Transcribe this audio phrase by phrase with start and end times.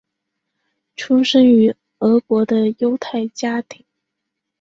[0.95, 3.85] 出生于俄国的犹太家庭。